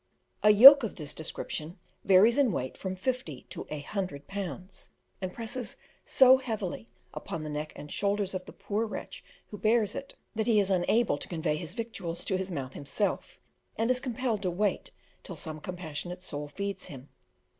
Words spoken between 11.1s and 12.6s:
to convey his victuals to his